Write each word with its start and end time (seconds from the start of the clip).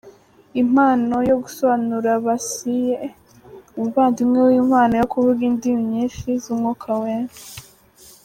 Impano 0.61 1.15
yo 1.29 1.35
gusobanura 1.43 2.11
basiye 2.25 2.95
“umuvandimwe 3.77 4.39
w’impano 4.49 4.93
yo 5.01 5.07
kuvuga 5.13 5.41
indimi 5.49 5.81
nyinshi 5.93 6.27
z’Umwuka 6.41 6.87
Wera”. 7.01 7.35